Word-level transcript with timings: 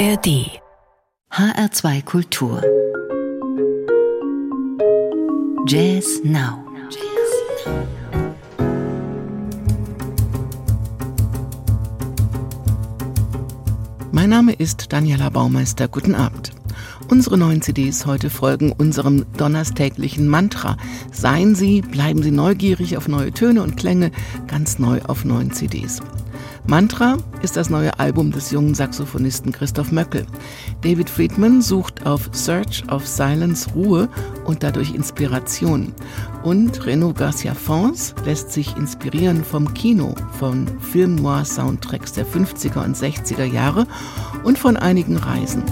ARD 0.00 0.48
HR2 1.30 2.02
Kultur 2.06 2.62
Jazz 5.66 6.22
Now 6.24 6.64
Mein 14.10 14.30
Name 14.30 14.54
ist 14.54 14.90
Daniela 14.90 15.28
Baumeister. 15.28 15.86
Guten 15.86 16.14
Abend. 16.14 16.52
Unsere 17.10 17.36
neuen 17.36 17.60
CDs 17.60 18.06
heute 18.06 18.30
folgen 18.30 18.72
unserem 18.72 19.26
donnerstäglichen 19.36 20.28
Mantra. 20.28 20.78
Seien 21.12 21.54
Sie, 21.54 21.82
bleiben 21.82 22.22
Sie 22.22 22.30
neugierig 22.30 22.96
auf 22.96 23.06
neue 23.06 23.32
Töne 23.32 23.62
und 23.62 23.76
Klänge, 23.76 24.12
ganz 24.46 24.78
neu 24.78 25.02
auf 25.02 25.26
neuen 25.26 25.52
CDs. 25.52 26.00
Mantra 26.66 27.16
ist 27.42 27.56
das 27.56 27.70
neue 27.70 27.98
Album 27.98 28.30
des 28.30 28.50
jungen 28.50 28.74
Saxophonisten 28.74 29.52
Christoph 29.52 29.92
Möckel. 29.92 30.26
David 30.82 31.10
Friedman 31.10 31.62
sucht 31.62 32.06
auf 32.06 32.28
Search 32.32 32.84
of 32.90 33.06
Silence 33.06 33.70
Ruhe 33.74 34.08
und 34.44 34.62
dadurch 34.62 34.94
Inspiration. 34.94 35.94
Und 36.42 36.86
Renaud 36.86 37.16
Garcia 37.16 37.54
Fons 37.54 38.14
lässt 38.24 38.52
sich 38.52 38.76
inspirieren 38.76 39.44
vom 39.44 39.72
Kino, 39.74 40.14
von 40.38 40.66
Film 40.80 41.16
Noir 41.16 41.44
Soundtracks 41.44 42.12
der 42.12 42.26
50er 42.26 42.84
und 42.84 42.96
60er 42.96 43.44
Jahre 43.44 43.86
und 44.44 44.58
von 44.58 44.76
einigen 44.76 45.16
Reisen. 45.16 45.62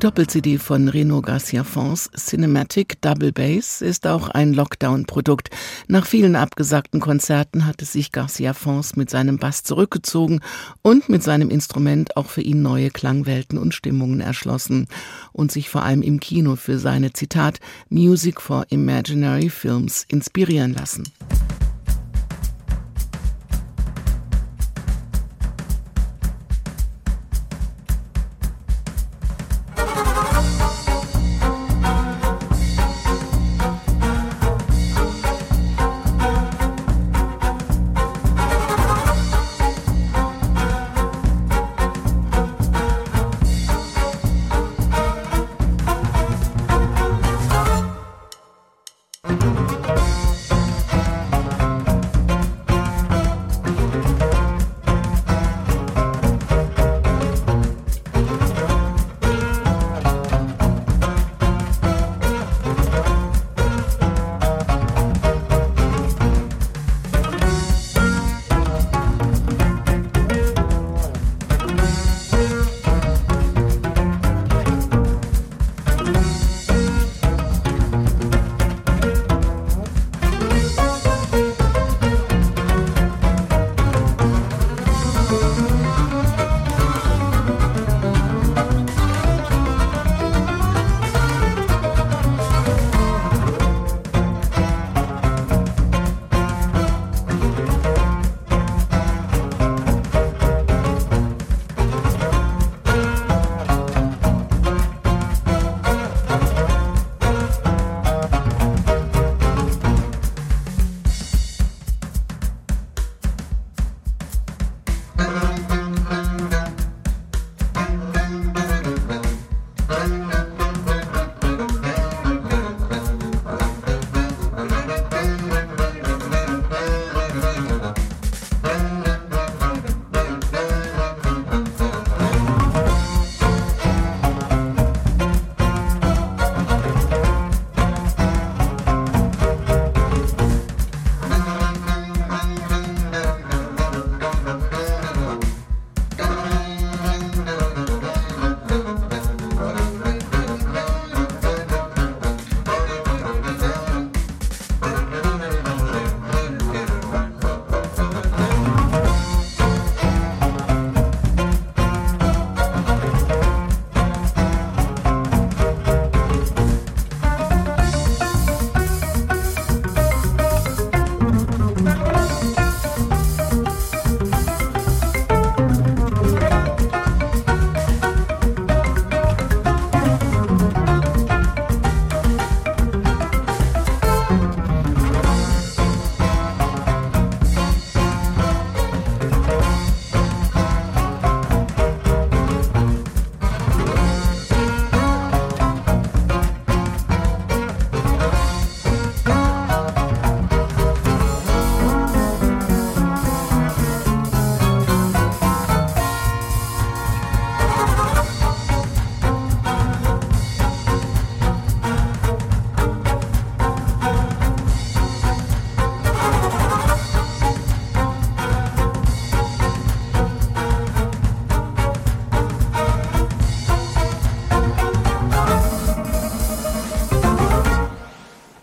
Die 0.00 0.06
Doppel-CD 0.06 0.56
von 0.56 0.88
Reno 0.88 1.20
Garcia 1.20 1.62
Fons 1.62 2.10
Cinematic 2.16 3.02
Double 3.02 3.32
Bass 3.32 3.82
ist 3.82 4.06
auch 4.06 4.30
ein 4.30 4.54
Lockdown-Produkt. 4.54 5.50
Nach 5.88 6.06
vielen 6.06 6.36
abgesagten 6.36 7.00
Konzerten 7.00 7.66
hatte 7.66 7.84
sich 7.84 8.10
Garcia 8.10 8.54
Fons 8.54 8.96
mit 8.96 9.10
seinem 9.10 9.36
Bass 9.36 9.62
zurückgezogen 9.62 10.40
und 10.80 11.10
mit 11.10 11.22
seinem 11.22 11.50
Instrument 11.50 12.16
auch 12.16 12.30
für 12.30 12.40
ihn 12.40 12.62
neue 12.62 12.88
Klangwelten 12.88 13.58
und 13.58 13.74
Stimmungen 13.74 14.22
erschlossen 14.22 14.86
und 15.34 15.52
sich 15.52 15.68
vor 15.68 15.82
allem 15.82 16.00
im 16.00 16.18
Kino 16.18 16.56
für 16.56 16.78
seine 16.78 17.12
Zitat 17.12 17.60
Music 17.90 18.40
for 18.40 18.64
Imaginary 18.70 19.50
Films 19.50 20.06
inspirieren 20.08 20.72
lassen. 20.72 21.12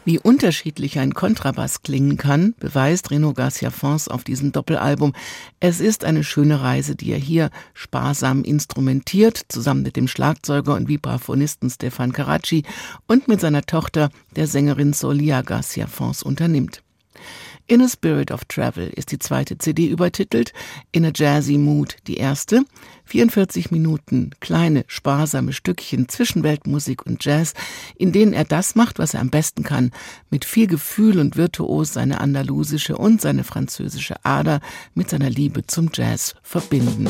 Wie 0.07 0.19
unterschiedlich 0.19 0.99
ein 0.99 1.13
Kontrabass 1.13 1.81
klingen 1.81 2.15
kann, 2.15 2.55
beweist 2.61 3.11
Reno 3.11 3.33
Garcia 3.33 3.71
Fons 3.71 4.07
auf 4.07 4.23
diesem 4.23 4.53
Doppelalbum. 4.53 5.11
Es 5.59 5.81
ist 5.81 6.05
eine 6.05 6.23
schöne 6.23 6.61
Reise, 6.61 6.95
die 6.95 7.11
er 7.11 7.17
hier 7.17 7.49
sparsam 7.73 8.45
instrumentiert, 8.45 9.37
zusammen 9.49 9.81
mit 9.81 9.97
dem 9.97 10.07
Schlagzeuger 10.07 10.75
und 10.75 10.87
Vibraphonisten 10.87 11.69
Stefan 11.69 12.13
Caracci 12.13 12.63
und 13.05 13.27
mit 13.27 13.41
seiner 13.41 13.63
Tochter, 13.63 14.09
der 14.33 14.47
Sängerin 14.47 14.93
Solia 14.93 15.41
Garcia 15.41 15.87
Fons, 15.87 16.23
unternimmt. 16.23 16.83
In 17.69 17.81
a 17.81 17.89
Spirit 17.89 18.31
of 18.31 18.45
Travel 18.45 18.87
ist 18.95 19.11
die 19.11 19.19
zweite 19.19 19.57
CD 19.57 19.87
übertitelt, 19.87 20.53
In 20.93 21.05
a 21.05 21.11
Jazzy 21.13 21.57
Mood 21.57 21.97
die 22.07 22.15
erste. 22.15 22.63
44 23.07 23.71
Minuten 23.71 24.31
kleine, 24.39 24.83
sparsame 24.87 25.53
Stückchen 25.53 26.09
zwischen 26.09 26.43
Weltmusik 26.43 27.05
und 27.05 27.23
Jazz, 27.23 27.53
in 27.97 28.11
denen 28.11 28.33
er 28.33 28.45
das 28.45 28.75
macht, 28.75 28.99
was 28.99 29.13
er 29.13 29.21
am 29.21 29.29
besten 29.29 29.63
kann, 29.63 29.91
mit 30.29 30.45
viel 30.45 30.67
Gefühl 30.67 31.19
und 31.19 31.37
virtuos 31.37 31.93
seine 31.93 32.19
andalusische 32.21 32.97
und 32.97 33.21
seine 33.21 33.43
französische 33.43 34.23
Ader 34.23 34.59
mit 34.93 35.09
seiner 35.09 35.29
Liebe 35.29 35.65
zum 35.65 35.89
Jazz 35.93 36.35
verbinden. 36.43 37.09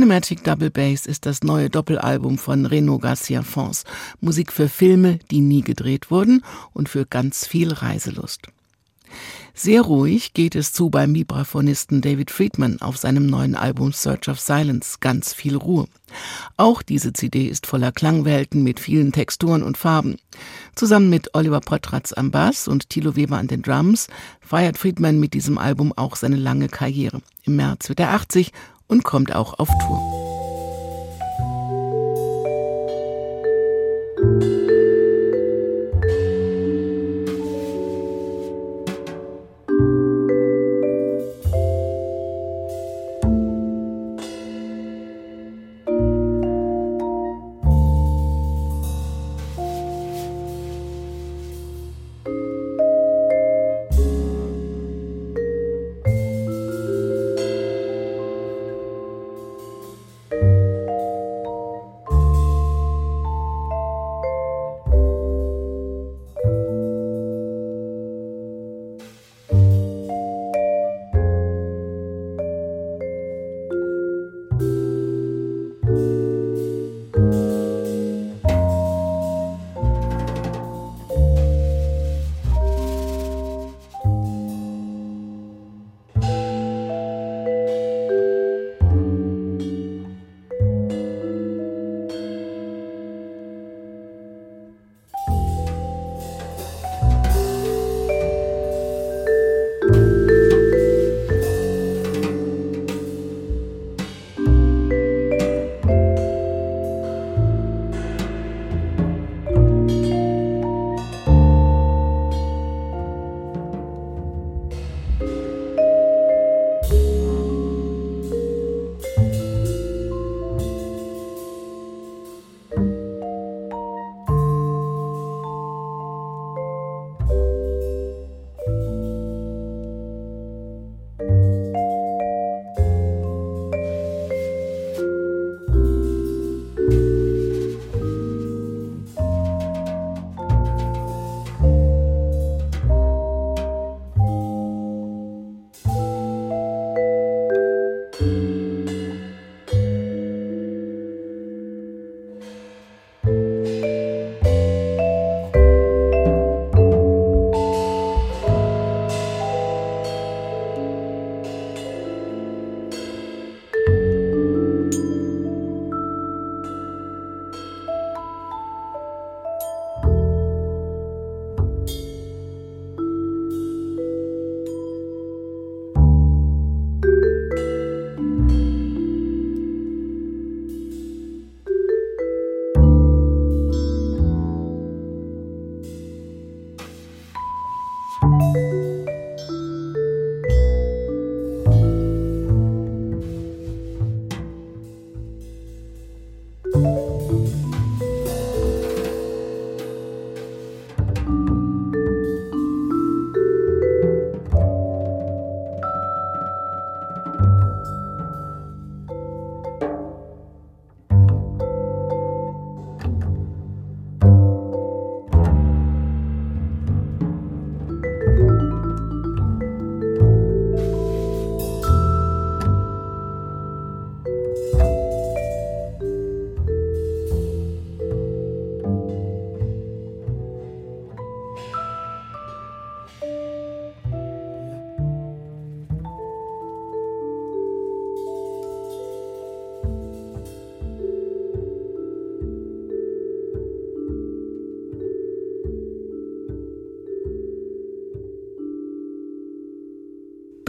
Cinematic 0.00 0.42
Double 0.44 0.70
Bass 0.70 1.04
ist 1.04 1.26
das 1.26 1.42
neue 1.42 1.68
Doppelalbum 1.68 2.38
von 2.38 2.64
Reno 2.64 2.98
Garcia 2.98 3.42
Fons. 3.42 3.84
Musik 4.22 4.50
für 4.50 4.70
Filme, 4.70 5.18
die 5.30 5.42
nie 5.42 5.60
gedreht 5.60 6.10
wurden 6.10 6.42
und 6.72 6.88
für 6.88 7.04
ganz 7.04 7.46
viel 7.46 7.70
Reiselust. 7.70 8.46
Sehr 9.52 9.82
ruhig 9.82 10.32
geht 10.32 10.54
es 10.54 10.72
zu 10.72 10.88
beim 10.88 11.14
Vibraphonisten 11.14 12.00
David 12.00 12.30
Friedman 12.30 12.80
auf 12.80 12.96
seinem 12.96 13.26
neuen 13.26 13.54
Album 13.54 13.92
Search 13.92 14.30
of 14.30 14.40
Silence. 14.40 14.96
Ganz 15.00 15.34
viel 15.34 15.54
Ruhe. 15.54 15.86
Auch 16.56 16.80
diese 16.80 17.12
CD 17.12 17.44
ist 17.46 17.66
voller 17.66 17.92
Klangwelten 17.92 18.62
mit 18.62 18.80
vielen 18.80 19.12
Texturen 19.12 19.62
und 19.62 19.76
Farben. 19.76 20.16
Zusammen 20.76 21.10
mit 21.10 21.34
Oliver 21.34 21.60
Potratz 21.60 22.14
am 22.14 22.30
Bass 22.30 22.68
und 22.68 22.88
Thilo 22.88 23.16
Weber 23.16 23.36
an 23.36 23.48
den 23.48 23.60
Drums 23.60 24.06
feiert 24.40 24.78
Friedman 24.78 25.20
mit 25.20 25.34
diesem 25.34 25.58
Album 25.58 25.92
auch 25.94 26.16
seine 26.16 26.36
lange 26.36 26.68
Karriere. 26.68 27.20
Im 27.42 27.56
März 27.56 27.90
wird 27.90 28.00
er 28.00 28.14
80 28.14 28.52
und 28.90 29.04
kommt 29.04 29.34
auch 29.34 29.58
auf 29.58 29.68
Tour. 29.68 30.39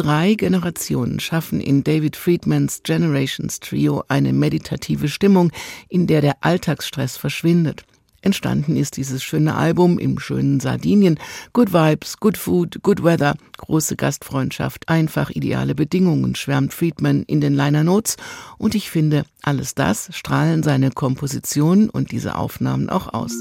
Drei 0.01 0.33
Generationen 0.33 1.19
schaffen 1.19 1.61
in 1.61 1.83
David 1.83 2.15
Friedmans 2.15 2.81
Generations 2.81 3.59
Trio 3.59 4.03
eine 4.07 4.33
meditative 4.33 5.07
Stimmung, 5.09 5.51
in 5.89 6.07
der 6.07 6.21
der 6.21 6.37
Alltagsstress 6.41 7.17
verschwindet. 7.17 7.85
Entstanden 8.23 8.77
ist 8.77 8.97
dieses 8.97 9.21
schöne 9.21 9.53
Album 9.53 9.99
im 9.99 10.17
schönen 10.17 10.59
Sardinien. 10.59 11.19
Good 11.53 11.71
Vibes, 11.71 12.17
Good 12.17 12.39
Food, 12.39 12.79
Good 12.81 13.03
Weather, 13.03 13.35
große 13.57 13.95
Gastfreundschaft, 13.95 14.89
einfach 14.89 15.29
ideale 15.29 15.75
Bedingungen, 15.75 16.33
schwärmt 16.33 16.73
Friedman 16.73 17.21
in 17.21 17.39
den 17.39 17.53
Liner 17.53 17.83
Notes. 17.83 18.17
Und 18.57 18.73
ich 18.73 18.89
finde, 18.89 19.23
alles 19.43 19.75
das 19.75 20.09
strahlen 20.17 20.63
seine 20.63 20.89
Kompositionen 20.89 21.91
und 21.91 22.11
diese 22.11 22.37
Aufnahmen 22.37 22.89
auch 22.89 23.13
aus. 23.13 23.33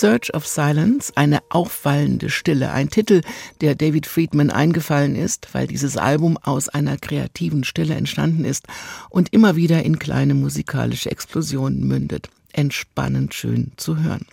Search 0.00 0.32
of 0.32 0.46
Silence, 0.46 1.12
eine 1.14 1.40
auffallende 1.50 2.30
Stille, 2.30 2.72
ein 2.72 2.88
Titel, 2.88 3.20
der 3.60 3.74
David 3.74 4.06
Friedman 4.06 4.48
eingefallen 4.48 5.14
ist, 5.14 5.48
weil 5.52 5.66
dieses 5.66 5.98
Album 5.98 6.38
aus 6.38 6.70
einer 6.70 6.96
kreativen 6.96 7.64
Stille 7.64 7.94
entstanden 7.94 8.46
ist 8.46 8.66
und 9.10 9.30
immer 9.34 9.56
wieder 9.56 9.82
in 9.82 9.98
kleine 9.98 10.32
musikalische 10.32 11.10
Explosionen 11.10 11.86
mündet. 11.86 12.30
Entspannend 12.50 13.34
schön 13.34 13.72
zu 13.76 13.98
hören. 13.98 14.24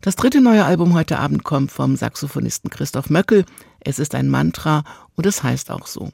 Das 0.00 0.16
dritte 0.16 0.40
neue 0.40 0.64
Album 0.64 0.94
heute 0.94 1.20
Abend 1.20 1.44
kommt 1.44 1.70
vom 1.70 1.94
Saxophonisten 1.94 2.70
Christoph 2.70 3.08
Möckel. 3.08 3.44
Es 3.78 4.00
ist 4.00 4.16
ein 4.16 4.28
Mantra 4.28 4.82
und 5.14 5.26
es 5.26 5.44
heißt 5.44 5.70
auch 5.70 5.86
so. 5.86 6.10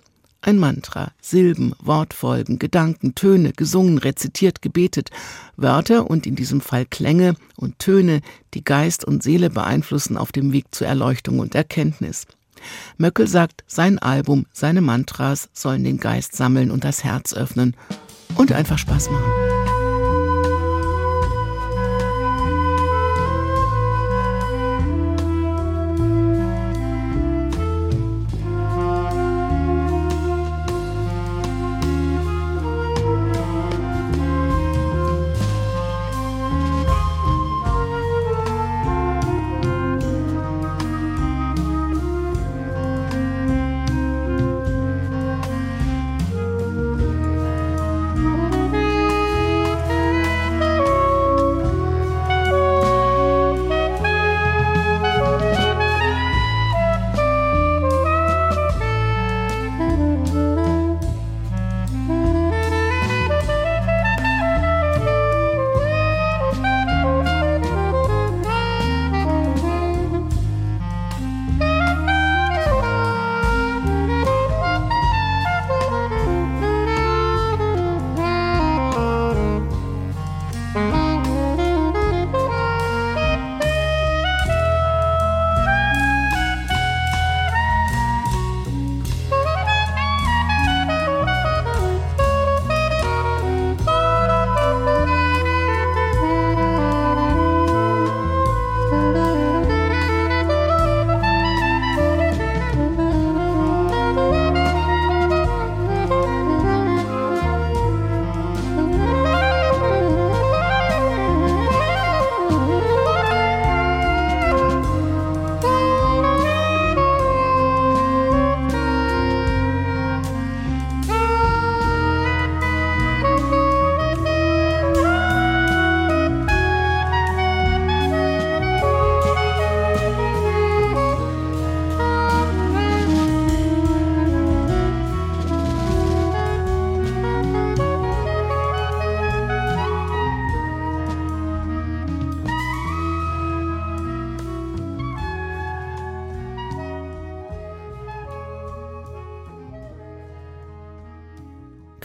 Ein 0.47 0.59
Mantra, 0.59 1.11
Silben, 1.21 1.75
Wortfolgen, 1.81 2.61
Gedanken, 2.61 3.17
Töne, 3.17 3.51
gesungen, 3.51 3.99
rezitiert, 3.99 4.63
gebetet, 4.63 5.11
Wörter 5.57 6.09
und 6.09 6.25
in 6.25 6.37
diesem 6.37 6.61
Fall 6.61 6.87
Klänge 6.87 7.35
und 7.57 7.81
Töne, 7.81 8.21
die 8.55 8.63
Geist 8.63 9.05
und 9.05 9.25
Seele 9.25 9.51
beeinflussen 9.51 10.17
auf 10.17 10.31
dem 10.31 10.53
Weg 10.53 10.67
zur 10.71 10.87
Erleuchtung 10.87 11.41
und 11.41 11.57
Erkenntnis. 11.57 12.29
Möckel 12.97 13.27
sagt, 13.27 13.65
sein 13.67 13.99
Album, 13.99 14.47
seine 14.53 14.83
Mantras 14.83 15.49
sollen 15.53 15.83
den 15.83 15.99
Geist 15.99 16.37
sammeln 16.37 16.71
und 16.71 16.85
das 16.85 17.03
Herz 17.03 17.35
öffnen 17.35 17.77
und 18.37 18.53
einfach 18.53 18.79
Spaß 18.79 19.11
machen. 19.11 19.56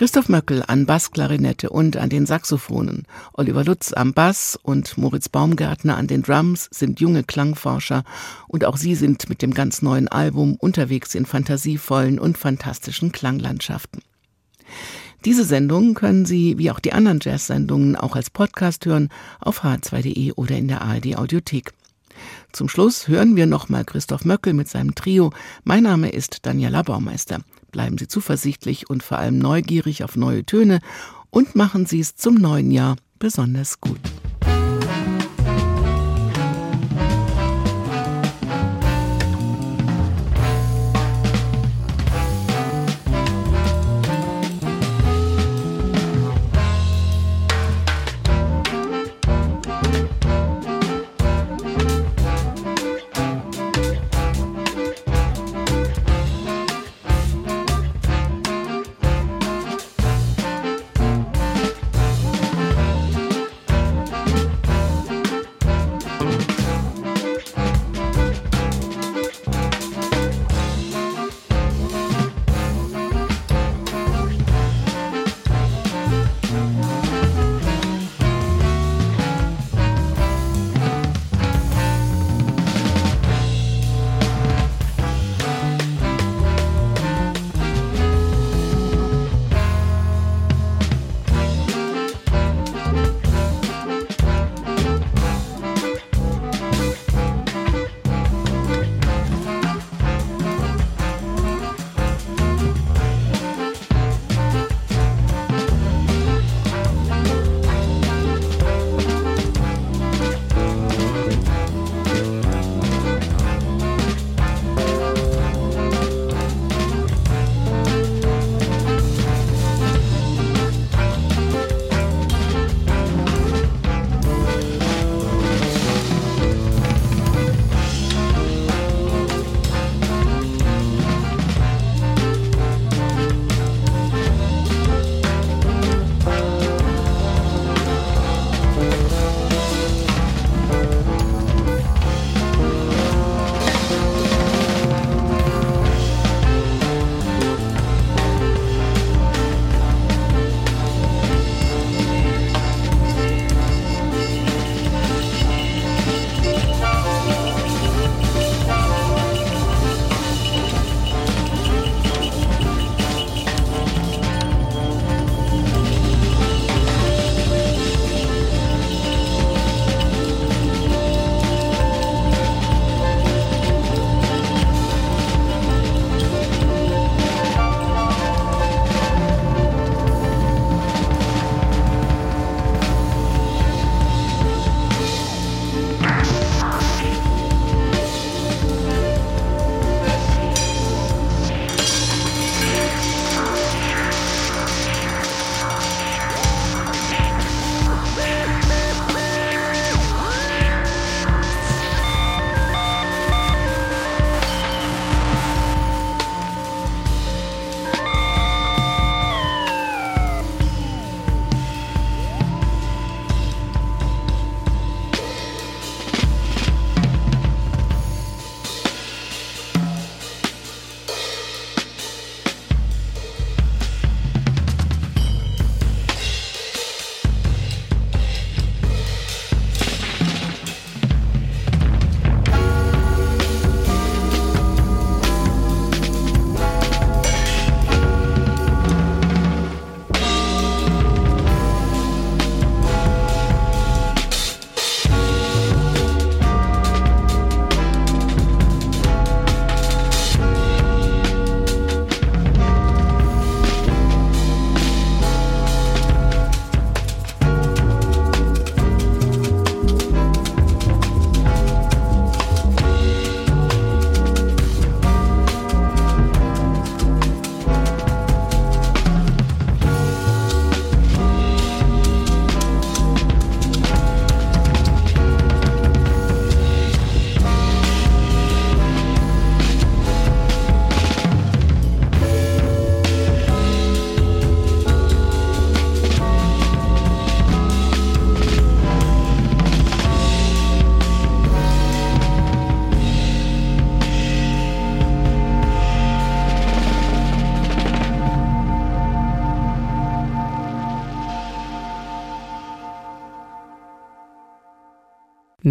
Christoph 0.01 0.29
Möckel 0.29 0.63
an 0.65 0.87
Bassklarinette 0.87 1.69
und 1.69 1.95
an 1.95 2.09
den 2.09 2.25
Saxophonen, 2.25 3.05
Oliver 3.33 3.63
Lutz 3.63 3.93
am 3.93 4.13
Bass 4.13 4.57
und 4.63 4.97
Moritz 4.97 5.29
Baumgärtner 5.29 5.95
an 5.95 6.07
den 6.07 6.23
Drums 6.23 6.67
sind 6.71 6.99
junge 6.99 7.23
Klangforscher 7.23 8.03
und 8.47 8.65
auch 8.65 8.77
sie 8.77 8.95
sind 8.95 9.29
mit 9.29 9.43
dem 9.43 9.53
ganz 9.53 9.83
neuen 9.83 10.07
Album 10.07 10.55
unterwegs 10.55 11.13
in 11.13 11.27
fantasievollen 11.27 12.17
und 12.17 12.39
fantastischen 12.39 13.11
Klanglandschaften. 13.11 14.01
Diese 15.23 15.45
Sendung 15.45 15.93
können 15.93 16.25
Sie, 16.25 16.57
wie 16.57 16.71
auch 16.71 16.79
die 16.79 16.93
anderen 16.93 17.19
Jazz-Sendungen, 17.21 17.95
auch 17.95 18.15
als 18.15 18.31
Podcast 18.31 18.87
hören 18.87 19.09
auf 19.39 19.63
h2.de 19.63 20.31
oder 20.31 20.57
in 20.57 20.67
der 20.67 20.81
ARD 20.81 21.15
Audiothek. 21.15 21.73
Zum 22.53 22.69
Schluss 22.69 23.07
hören 23.07 23.35
wir 23.35 23.45
nochmal 23.45 23.85
Christoph 23.85 24.25
Möckel 24.25 24.53
mit 24.53 24.67
seinem 24.67 24.95
Trio. 24.95 25.31
Mein 25.63 25.83
Name 25.83 26.09
ist 26.09 26.47
Daniela 26.47 26.81
Baumeister. 26.81 27.41
Bleiben 27.71 27.97
Sie 27.97 28.07
zuversichtlich 28.07 28.89
und 28.89 29.03
vor 29.03 29.17
allem 29.17 29.37
neugierig 29.37 30.03
auf 30.03 30.15
neue 30.15 30.45
Töne 30.45 30.79
und 31.29 31.55
machen 31.55 31.85
Sie 31.85 31.99
es 31.99 32.15
zum 32.15 32.35
neuen 32.35 32.71
Jahr 32.71 32.97
besonders 33.19 33.79
gut. 33.79 33.99